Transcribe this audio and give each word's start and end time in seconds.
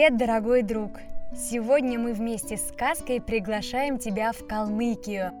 Привет, 0.00 0.16
дорогой 0.16 0.62
друг! 0.62 0.92
Сегодня 1.36 1.98
мы 1.98 2.14
вместе 2.14 2.56
с 2.56 2.70
сказкой 2.70 3.20
приглашаем 3.20 3.98
тебя 3.98 4.32
в 4.32 4.46
Калмыкию. 4.46 5.34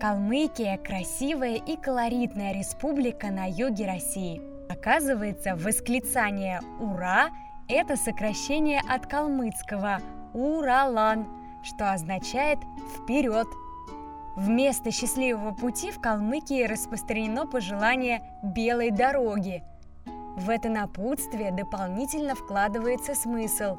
Калмыкия– 0.00 0.78
красивая 0.82 1.56
и 1.56 1.76
колоритная 1.76 2.54
республика 2.54 3.26
на 3.26 3.44
юге 3.44 3.84
России. 3.84 4.40
Оказывается, 4.70 5.56
восклицание 5.56 6.62
«Ура!»– 6.80 7.28
это 7.68 7.96
сокращение 7.96 8.80
от 8.88 9.06
калмыцкого 9.06 9.98
«Уралан», 10.32 11.28
что 11.62 11.92
означает 11.92 12.60
«вперед!». 12.96 13.46
Вместо 14.36 14.90
счастливого 14.90 15.52
пути 15.52 15.90
в 15.90 16.00
Калмыкии 16.00 16.64
распространено 16.64 17.46
пожелание 17.46 18.22
«белой 18.42 18.90
дороги», 18.90 19.62
в 20.38 20.50
это 20.50 20.68
напутствие 20.68 21.50
дополнительно 21.50 22.36
вкладывается 22.36 23.14
смысл. 23.14 23.76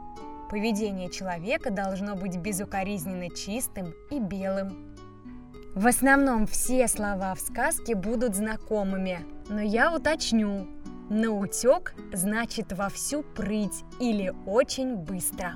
Поведение 0.50 1.10
человека 1.10 1.72
должно 1.72 2.16
быть 2.16 2.36
безукоризненно 2.36 3.30
чистым 3.30 3.94
и 4.12 4.20
белым. 4.20 4.96
В 5.74 5.88
основном 5.88 6.48
все 6.48 6.88
слова 6.90 7.34
в 7.36 7.40
сказке 7.40 7.96
будут 7.96 8.36
знакомыми, 8.36 9.26
но 9.48 9.62
я 9.62 9.96
уточню. 9.96 10.68
На 11.10 11.32
утек 11.32 11.96
значит 12.12 12.74
во 12.74 12.90
всю 12.90 13.24
прыть 13.24 13.84
или 14.02 14.34
очень 14.46 14.96
быстро. 14.96 15.54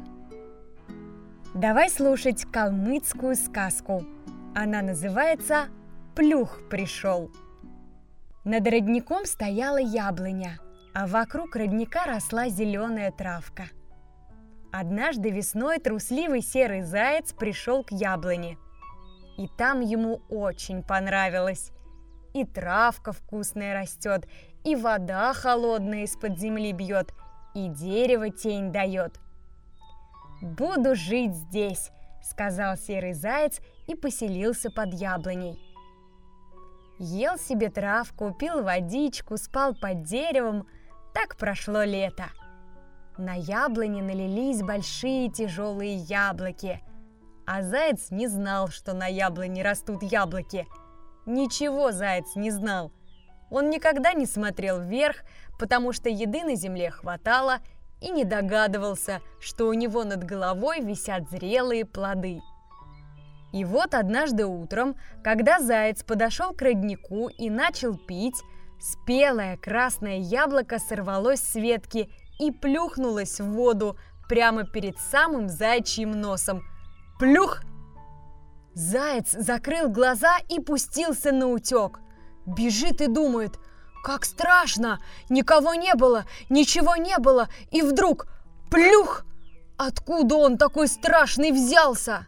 Давай 1.53 1.89
слушать 1.89 2.45
калмыцкую 2.45 3.35
сказку. 3.35 4.05
Она 4.55 4.81
называется 4.81 5.66
«Плюх 6.16 6.61
пришел». 6.70 7.30
Над 8.45 8.66
родником 8.67 9.25
стояла 9.25 9.77
яблоня– 9.77 10.59
а 10.93 11.07
вокруг 11.07 11.55
родника 11.55 12.05
росла 12.05 12.49
зеленая 12.49 13.11
травка. 13.11 13.63
Однажды 14.72 15.30
весной 15.31 15.80
трусливый 15.80 16.41
серый 16.41 16.81
заяц 16.81 17.33
пришел 17.33 17.83
к 17.83 17.91
яблоне. 17.91 18.58
И 19.38 19.47
там 19.58 19.81
ему 19.81 20.22
очень 20.30 20.83
понравилось. 20.83 21.72
И 22.33 22.45
травка 22.45 23.11
вкусная 23.11 23.73
растет, 23.73 24.27
и 24.63 24.75
вода 24.75 25.33
холодная 25.33 26.03
из-под 26.03 26.39
земли 26.39 26.72
бьет, 26.72 27.13
и 27.53 27.67
дерево 27.69 28.30
тень 28.30 28.72
дает. 28.72 29.19
«Буду 30.41 30.95
жить 30.95 31.35
здесь»,— 31.35 31.91
сказал 32.23 32.75
серый 32.78 33.13
заяц 33.13 33.59
и 33.88 33.95
поселился 33.95 34.72
под 34.72 34.94
яблоней. 34.94 35.59
Ел 37.00 37.38
себе 37.38 37.69
травку, 37.69 38.33
пил 38.33 38.63
водичку, 38.63 39.38
спал 39.38 39.75
под 39.75 40.03
деревом— 40.03 40.67
так 41.14 41.38
прошло 41.38 41.83
лето. 41.83 42.25
На 43.17 43.36
яблоне 43.36 44.02
налились 44.02 44.61
большие 44.61 45.30
тяжелые 45.30 45.95
яблоки. 45.95 46.81
А 47.45 47.61
заяц 47.61 48.09
не 48.09 48.28
знал, 48.28 48.69
что 48.69 48.94
на 48.94 49.08
яблоне 49.08 49.64
растут 49.64 50.02
яблоки. 50.02 50.66
Ничего 51.25 51.91
заяц 51.91 52.36
не 52.36 52.52
знал. 52.52 52.91
Он 53.52 53.69
никогда 53.69 54.14
не 54.14 54.25
смотрел 54.25 54.80
вверх, 54.80 55.17
потому 55.59 55.94
что 55.94 56.09
еды 56.09 56.44
на 56.44 56.56
земле 56.56 56.89
хватало, 56.89 57.59
и 58.02 58.09
не 58.09 58.25
догадывался, 58.25 59.22
что 59.39 59.67
у 59.67 59.73
него 59.73 60.03
над 60.03 60.23
головой 60.23 60.81
висят 60.81 61.30
зрелые 61.30 61.86
плоды. 61.86 62.41
И 63.53 63.64
вот 63.64 63.94
однажды 63.94 64.45
утром, 64.45 64.95
когда 65.23 65.59
заяц 65.59 66.03
подошел 66.03 66.53
к 66.53 66.61
роднику 66.61 67.30
и 67.30 67.50
начал 67.50 67.95
пить, 67.95 68.41
Спелое 68.84 69.56
красное 69.56 70.17
яблоко 70.17 70.78
сорвалось 70.78 71.39
с 71.39 71.56
ветки 71.56 72.09
и 72.38 72.52
плюхнулось 72.52 73.40
в 73.40 73.45
воду 73.45 73.98
прямо 74.28 74.66
перед 74.66 75.00
самым 75.00 75.48
зайчьим 75.48 76.12
носом. 76.12 76.62
Плюх! 77.17 77.62
Заяц 78.74 79.31
закрыл 79.31 79.88
глаза 79.88 80.35
и 80.50 80.59
пустился 80.59 81.31
на 81.31 81.47
утек. 81.47 82.02
Бежит 82.46 83.00
и 83.00 83.07
думает, 83.07 83.57
как 84.03 84.25
страшно! 84.25 85.00
Никого 85.30 85.75
не 85.75 85.96
было, 85.96 86.25
ничего 86.50 86.97
не 86.97 87.18
было, 87.19 87.47
и 87.72 87.81
вдруг 87.84 88.28
плюх! 88.69 89.24
Откуда 89.78 90.36
он 90.36 90.57
такой 90.57 90.90
страшный 90.90 91.53
взялся? 91.53 92.28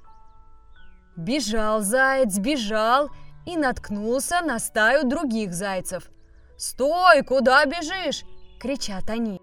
Бежал 1.17 1.81
заяц, 1.81 2.37
бежал 2.37 3.09
и 3.45 3.57
наткнулся 3.57 4.39
на 4.39 4.57
стаю 4.59 5.03
других 5.03 5.53
зайцев. 5.53 6.09
«Стой! 6.57 7.21
Куда 7.23 7.65
бежишь?»– 7.65 8.23
кричат 8.59 9.09
они. 9.09 9.41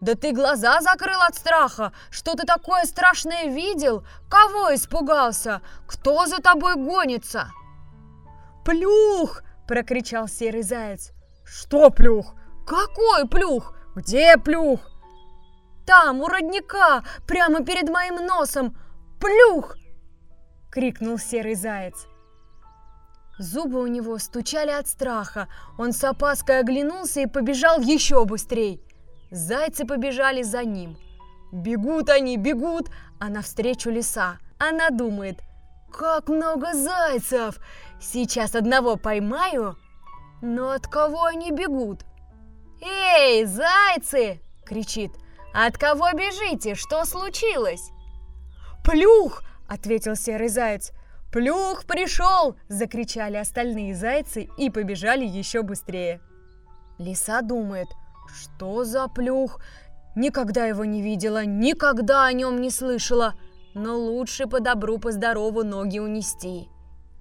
«Да 0.00 0.14
ты 0.14 0.32
глаза 0.32 0.80
закрыл 0.80 1.20
от 1.22 1.34
страха! 1.34 1.92
Что 2.10 2.34
ты 2.34 2.44
такое 2.44 2.84
страшное 2.84 3.46
видел? 3.46 4.06
Кого 4.28 4.74
испугался? 4.74 5.62
Кто 5.86 6.26
за 6.26 6.38
тобой 6.38 6.76
гонится?» 6.76 7.50
«Плюх!»– 8.64 9.42
прокричал 9.68 10.28
серый 10.28 10.62
заяц. 10.62 11.12
«Что 11.44 11.90
плюх? 11.90 12.34
Какой 12.66 13.28
плюх? 13.28 13.74
Где 13.94 14.36
плюх?» 14.36 14.80
«Там, 15.86 16.20
у 16.20 16.26
родника, 16.26 17.04
прямо 17.26 17.64
перед 17.64 17.88
моим 17.88 18.26
носом! 18.26 18.76
Плюх!»– 19.20 19.76
крикнул 20.70 21.18
серый 21.18 21.54
заяц. 21.54 22.06
Зубы 23.38 23.82
у 23.82 23.86
него 23.86 24.18
стучали 24.18 24.70
от 24.70 24.88
страха. 24.88 25.48
Он 25.78 25.92
с 25.92 26.02
опаской 26.04 26.60
оглянулся 26.60 27.20
и 27.20 27.26
побежал 27.26 27.80
еще 27.80 28.24
быстрей. 28.24 28.82
Зайцы 29.30 29.84
побежали 29.84 30.42
за 30.42 30.64
ним. 30.64 30.96
Бегут 31.52 32.08
они, 32.08 32.36
бегут, 32.36 32.90
а 33.20 33.28
навстречу 33.28 33.90
лиса. 33.90 34.38
Она 34.58 34.90
думает, 34.90 35.40
как 35.92 36.28
много 36.28 36.74
зайцев! 36.74 37.58
Сейчас 38.00 38.54
одного 38.54 38.96
поймаю. 38.96 39.76
Но 40.42 40.70
от 40.70 40.86
кого 40.86 41.24
они 41.24 41.50
бегут? 41.50 42.04
«Эй, 42.82 43.44
зайцы!»— 43.46 44.40
кричит. 44.66 45.12
«От 45.54 45.78
кого 45.78 46.12
бежите? 46.12 46.74
Что 46.74 47.06
случилось?» 47.06 47.90
«Плюх!»— 48.84 49.42
ответил 49.68 50.14
серый 50.14 50.48
заяц. 50.48 50.92
«Плюх 51.36 51.84
пришел!»– 51.84 52.56
закричали 52.68 53.36
остальные 53.36 53.94
зайцы 53.94 54.48
и 54.56 54.70
побежали 54.70 55.26
еще 55.26 55.60
быстрее. 55.60 56.22
Лиса 56.96 57.42
думает, 57.42 57.88
что 58.34 58.84
за 58.84 59.06
плюх? 59.06 59.60
Никогда 60.14 60.64
его 60.64 60.86
не 60.86 61.02
видела, 61.02 61.44
никогда 61.44 62.24
о 62.24 62.32
нем 62.32 62.62
не 62.62 62.70
слышала, 62.70 63.34
но 63.74 63.98
лучше 63.98 64.46
по 64.46 64.60
добру, 64.60 64.96
по 64.96 65.12
здорову 65.12 65.62
ноги 65.62 65.98
унести. 65.98 66.70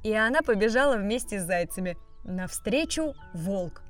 И 0.02 0.14
она 0.14 0.42
побежала 0.44 0.96
вместе 0.96 1.42
с 1.42 1.44
зайцами. 1.44 1.97
Навстречу 2.24 3.16
волк. 3.34 3.82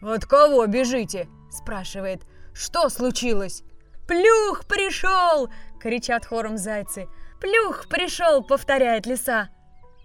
«От 0.00 0.26
кого 0.26 0.64
бежите?»– 0.68 1.26
спрашивает. 1.50 2.22
«Что 2.54 2.88
случилось?» 2.88 3.64
«Плюх 4.06 4.64
пришел!»– 4.68 5.50
кричат 5.80 6.24
хором 6.24 6.56
зайцы– 6.56 7.08
«Плюх 7.40 7.88
пришел!»— 7.88 8.42
повторяет 8.48 9.06
лиса. 9.06 9.48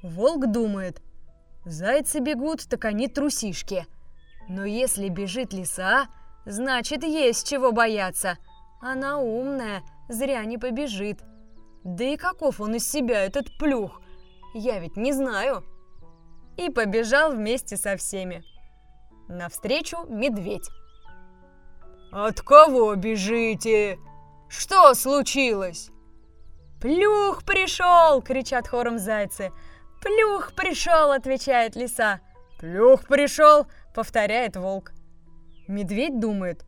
Волк 0.02 0.48
думает. 0.48 1.02
Зайцы 1.66 2.20
бегут, 2.20 2.68
так 2.70 2.86
они 2.86 3.08
трусишки. 3.08 3.88
Но 4.48 4.66
если 4.66 5.10
бежит 5.10 5.52
лиса, 5.52 6.08
значит 6.46 7.04
есть 7.04 7.48
чего 7.48 7.72
бояться. 7.72 8.38
Она 8.80 9.20
умная, 9.20 9.82
зря 10.08 10.46
не 10.46 10.58
побежит. 10.58 11.22
Да 11.84 12.04
и 12.04 12.18
каков 12.18 12.62
он 12.62 12.76
из 12.76 12.90
себя, 12.90 13.26
этот 13.26 13.58
плюх? 13.58 14.02
Я 14.54 14.80
ведь 14.80 14.96
не 14.96 15.12
знаю. 15.12 15.64
И 16.56 16.70
побежал 16.70 17.32
вместе 17.34 17.78
со 17.78 17.98
всеми. 17.98 18.44
Навстречу 19.28 20.06
медведь. 20.08 20.70
«От 22.12 22.42
кого 22.42 22.96
бежите? 22.96 23.98
Что 24.48 24.94
случилось?» 24.94 25.90
«Плюх 26.86 27.44
пришел!»— 27.46 28.22
кричат 28.28 28.68
хором 28.68 29.00
зайцы. 29.00 29.52
«Плюх 30.02 30.54
пришел!»— 30.54 31.12
отвечает 31.14 31.76
лиса. 31.76 32.20
«Плюх 32.60 33.08
пришел!»— 33.08 33.66
повторяет 33.96 34.56
волк. 34.56 34.92
Медведь 35.68 36.20
думает, 36.20 36.64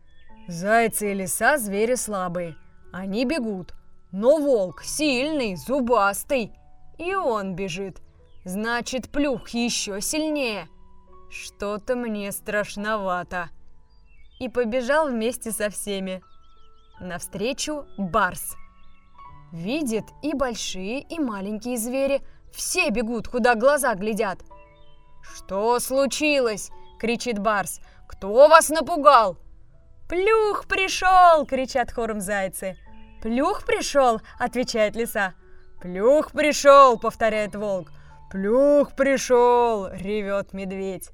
зайцы 0.47 1.11
и 1.11 1.13
лиса 1.13 1.59
звери 1.59 1.93
слабые, 1.93 2.55
они 2.91 3.25
бегут. 3.25 3.75
Но 4.11 4.37
волк 4.37 4.81
сильный, 4.81 5.55
зубастый, 5.55 6.51
и 6.97 7.13
он 7.13 7.53
бежит. 7.53 8.01
Значит, 8.43 9.11
плюх 9.11 9.49
еще 9.49 10.01
сильнее. 10.01 10.67
Что-то 11.29 11.95
мне 11.95 12.31
страшновато. 12.31 13.51
И 14.39 14.49
побежал 14.49 15.09
вместе 15.09 15.51
со 15.51 15.69
всеми. 15.69 16.23
Навстречу 16.99 17.85
барс– 17.99 18.55
Видит 19.51 20.05
и 20.21 20.33
большие, 20.33 21.01
и 21.01 21.19
маленькие 21.19 21.77
звери. 21.77 22.21
Все 22.53 22.89
бегут, 22.89 23.27
куда 23.27 23.55
глаза 23.55 23.95
глядят. 23.95 24.39
«Что 25.21 25.79
случилось?»— 25.79 26.69
кричит 26.99 27.39
Барс. 27.39 27.79
«Кто 28.07 28.47
вас 28.47 28.69
напугал?» 28.69 29.37
«Плюх 30.07 30.67
пришел!»— 30.67 31.45
кричат 31.47 31.91
хором 31.91 32.21
зайцы. 32.21 32.77
«Плюх 33.21 33.65
пришел!»– 33.65 34.21
отвечает 34.39 34.95
лиса. 34.95 35.33
«Плюх 35.81 36.31
пришел!»– 36.31 36.97
повторяет 36.99 37.55
волк. 37.55 37.91
«Плюх 38.31 38.95
пришел!»– 38.95 39.87
ревет 39.91 40.53
медведь. 40.53 41.09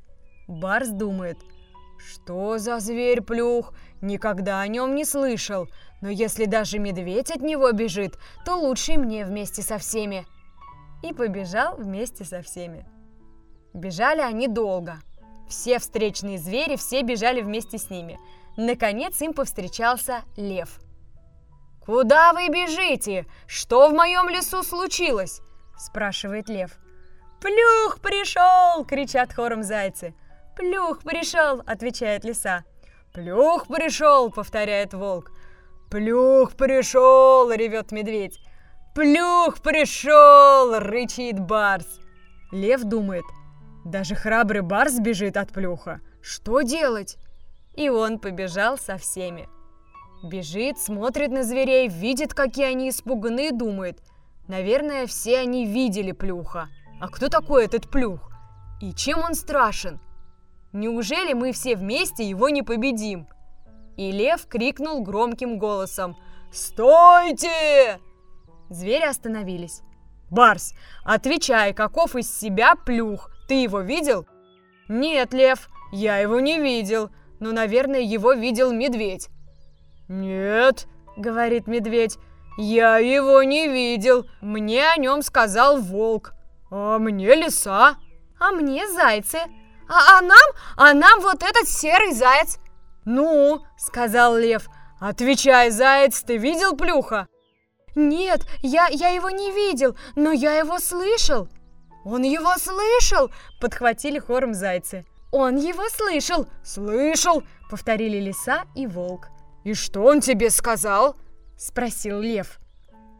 Барс 0.47 0.89
думает, 0.89 1.37
что 2.03 2.57
за 2.57 2.79
зверь 2.79 3.21
плюх? 3.21 3.73
Никогда 4.01 4.61
о 4.61 4.67
нем 4.67 4.95
не 4.95 5.05
слышал. 5.05 5.67
Но 6.01 6.09
если 6.09 6.45
даже 6.45 6.79
медведь 6.79 7.31
от 7.31 7.41
него 7.41 7.71
бежит, 7.71 8.17
то 8.45 8.55
лучше 8.55 8.97
мне 8.97 9.25
вместе 9.25 9.61
со 9.61 9.77
всеми. 9.77 10.25
И 11.01 11.13
побежал 11.13 11.75
вместе 11.77 12.25
со 12.25 12.41
всеми. 12.41 12.85
Бежали 13.73 14.21
они 14.21 14.47
долго. 14.47 14.97
Все 15.49 15.79
встречные 15.79 16.37
звери, 16.37 16.75
все 16.75 17.01
бежали 17.03 17.41
вместе 17.41 17.77
с 17.77 17.89
ними. 17.89 18.19
Наконец 18.57 19.21
им 19.21 19.33
повстречался 19.33 20.21
лев. 20.35 20.79
«Куда 21.85 22.31
вы 22.33 22.47
бежите? 22.47 23.25
Что 23.45 23.89
в 23.89 23.93
моем 23.93 24.29
лесу 24.29 24.63
случилось?»– 24.63 25.41
спрашивает 25.77 26.47
лев. 26.47 26.77
«Плюх 27.41 27.99
пришел!»– 27.99 28.85
кричат 28.87 29.33
хором 29.33 29.63
зайцы. 29.63 30.15
«Плюх 30.55 31.03
пришел!»– 31.03 31.61
отвечает 31.65 32.23
лиса. 32.23 32.63
«Плюх 33.13 33.67
пришел!»– 33.67 34.31
повторяет 34.35 34.93
волк. 34.93 35.31
«Плюх 35.89 36.55
пришел!»– 36.55 37.51
ревет 37.55 37.91
медведь. 37.91 38.39
«Плюх 38.95 39.61
пришел!»– 39.61 40.79
рычит 40.79 41.39
барс. 41.39 41.99
Лев 42.51 42.83
думает, 42.83 43.25
даже 43.83 44.15
храбрый 44.15 44.61
барс 44.61 44.99
бежит 44.99 45.35
от 45.37 45.51
плюха. 45.51 45.99
Что 46.21 46.61
делать? 46.61 47.17
И 47.75 47.89
он 47.89 48.19
побежал 48.19 48.77
со 48.77 48.97
всеми. 48.97 49.49
Бежит, 50.23 50.77
смотрит 50.77 51.31
на 51.31 51.43
зверей, 51.43 51.89
видит, 51.89 52.33
какие 52.33 52.67
они 52.67 52.89
испуганы, 52.89 53.49
и 53.49 53.51
думает, 53.51 53.99
наверное, 54.47 55.05
все 55.05 55.39
они 55.39 55.65
видели 55.65 56.13
плюха. 56.13 56.69
А 57.01 57.09
кто 57.09 57.27
такой 57.27 57.65
этот 57.65 57.89
плюх? 57.89 58.31
И 58.79 58.93
чем 58.93 59.19
он 59.19 59.33
страшен? 59.33 59.99
Неужели 60.73 61.33
мы 61.33 61.51
все 61.51 61.75
вместе 61.75 62.27
его 62.27 62.49
не 62.49 62.63
победим? 62.63 63.27
И 63.95 64.11
лев 64.11 64.47
крикнул 64.47 65.03
громким 65.03 65.59
голосом 65.59 66.17
«Стойте!» 66.51 67.99
Звери 68.69 69.05
остановились. 69.05 69.81
«Барс, 70.31 70.73
отвечай, 71.03 71.73
каков 71.73 72.15
из 72.15 72.35
себя 72.35 72.75
плюх? 72.75 73.29
Ты 73.47 73.61
его 73.61 73.81
видел?» 73.81 74.25
«Нет, 74.87 75.31
лев, 75.33 75.69
я 75.91 76.17
его 76.17 76.39
не 76.39 76.59
видел, 76.59 77.11
но, 77.39 77.51
наверное, 77.51 78.01
его 78.01 78.33
видел 78.33 78.73
медведь». 78.73 79.29
«Нет»,— 80.07 80.87
говорит 81.17 81.67
медведь,— 81.67 82.17
«я 82.57 82.97
его 82.97 83.43
не 83.43 83.67
видел, 83.67 84.25
мне 84.41 84.83
о 84.89 84.97
нем 84.97 85.21
сказал 85.21 85.79
волк, 85.79 86.33
а 86.71 86.97
мне 86.97 87.35
лиса». 87.35 87.97
«А 88.39 88.51
мне 88.51 88.87
зайцы», 88.89 89.39
а, 89.87 90.17
а 90.17 90.21
нам, 90.21 90.49
а 90.77 90.93
нам 90.93 91.21
вот 91.21 91.43
этот 91.43 91.67
серый 91.67 92.13
заяц. 92.13 92.57
Ну, 93.05 93.63
сказал 93.77 94.37
лев, 94.37 94.67
отвечай, 94.99 95.69
заяц, 95.71 96.21
ты 96.21 96.37
видел 96.37 96.75
плюха? 96.75 97.27
Нет, 97.95 98.41
я, 98.61 98.87
я 98.87 99.09
его 99.09 99.29
не 99.29 99.51
видел, 99.51 99.95
но 100.15 100.31
я 100.31 100.57
его 100.57 100.79
слышал. 100.79 101.47
Он 102.05 102.23
его 102.23 102.53
слышал, 102.57 103.31
подхватили 103.61 104.19
хором 104.19 104.53
зайцы. 104.53 105.05
Он 105.31 105.55
его 105.55 105.87
слышал, 105.89 106.47
слышал, 106.63 107.43
повторили 107.69 108.19
лиса 108.19 108.65
и 108.75 108.87
волк. 108.87 109.29
И 109.63 109.73
что 109.73 110.01
он 110.01 110.21
тебе 110.21 110.49
сказал? 110.49 111.15
Спросил 111.57 112.19
лев. 112.19 112.59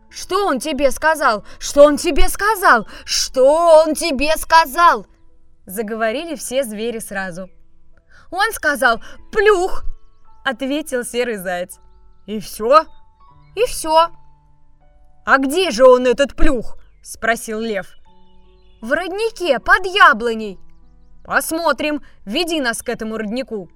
Что 0.09 0.45
он 0.45 0.59
тебе 0.59 0.91
сказал? 0.91 1.43
Что 1.57 1.85
он 1.85 1.97
тебе 1.97 2.29
сказал? 2.29 2.87
Что 3.03 3.83
он 3.83 3.95
тебе 3.95 4.35
сказал? 4.37 5.07
Заговорили 5.65 6.35
все 6.35 6.63
звери 6.63 6.99
сразу. 6.99 7.49
«Он 8.31 8.51
сказал 8.51 9.01
«плюх!»– 9.31 9.85
ответил 10.45 11.03
серый 11.03 11.37
заяц. 11.37 11.79
«И 12.25 12.39
все?» 12.39 12.85
«И 13.55 13.65
все!» 13.67 14.09
«А 15.25 15.37
где 15.37 15.71
же 15.71 15.85
он, 15.85 16.05
этот 16.05 16.35
плюх?»– 16.35 16.77
спросил 17.03 17.59
лев. 17.59 17.93
«В 18.81 18.91
роднике, 18.91 19.59
под 19.59 19.85
яблоней!» 19.85 20.59
«Посмотрим, 21.23 22.01
веди 22.25 22.59
нас 22.59 22.81
к 22.81 22.89
этому 22.89 23.17
роднику!» 23.17 23.69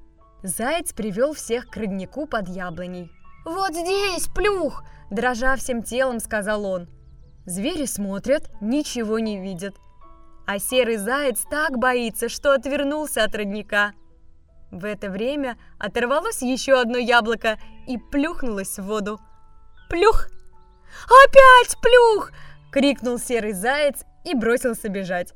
Заяц 0.44 0.92
привел 0.92 1.33
всех 1.33 1.69
к 1.69 1.78
роднику 1.78 2.25
под 2.25 2.50
яблоней. 2.50 3.10
«Вот 3.45 3.74
здесь 3.74 4.28
плюх!»– 4.28 4.83
дрожа 5.12 5.56
всем 5.56 5.83
телом, 5.83 6.19
сказал 6.19 6.66
он. 6.66 6.90
Звери 7.45 7.86
смотрят, 7.86 8.50
ничего 8.60 9.19
не 9.19 9.40
видят– 9.40 9.75
а 10.48 10.60
серый 10.60 10.96
заяц 10.96 11.44
так 11.50 11.78
боится, 11.78 12.30
что 12.30 12.54
отвернулся 12.54 13.26
от 13.26 13.36
родника. 13.36 13.92
В 14.72 14.86
это 14.86 15.10
время 15.10 15.58
оторвалось 15.78 16.42
еще 16.42 16.80
одно 16.80 16.98
яблоко 16.98 17.60
и 17.86 17.98
плюхнулось 17.98 18.80
в 18.80 18.86
воду. 18.86 19.20
«Плюх! 19.90 20.28
Опять 21.06 21.78
плюх!»— 21.82 22.32
крикнул 22.72 23.20
серый 23.20 23.52
заяц 23.52 24.04
и 24.24 24.34
бросился 24.34 24.88
бежать. 24.88 25.34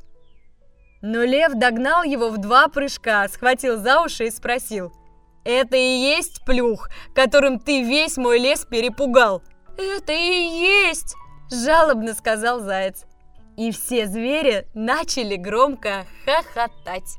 Но 1.02 1.24
лев 1.24 1.54
догнал 1.56 2.04
его 2.04 2.30
в 2.30 2.38
два 2.38 2.69
прыжка, 2.69 3.28
схватил 3.28 3.78
за 3.78 4.02
уши 4.02 4.28
и 4.28 4.31
спросил. 4.31 4.94
«Это 5.44 5.75
и 5.75 5.98
есть 5.98 6.46
плюх, 6.46 6.90
которым 7.14 7.60
ты 7.60 7.84
весь 7.84 8.16
мой 8.16 8.40
лес 8.40 8.66
перепугал?» 8.66 9.42
«Это 9.78 10.14
и 10.14 10.86
есть!»– 10.86 11.16
жалобно 11.52 12.14
сказал 12.14 12.62
заяц. 12.62 13.06
И 13.57 13.71
все 13.71 14.07
звери 14.07 14.68
начали 14.74 15.36
громко 15.36 16.06
хохотать. 16.25 17.18